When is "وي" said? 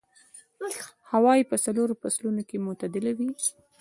3.17-3.29